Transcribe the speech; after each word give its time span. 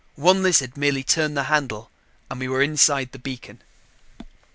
One 0.15 0.41
lizard 0.41 0.77
merely 0.77 1.03
turned 1.03 1.37
the 1.37 1.43
handle 1.43 1.91
and 2.27 2.39
we 2.39 2.47
were 2.47 2.63
inside 2.63 3.11
the 3.11 3.19
beacon. 3.19 3.61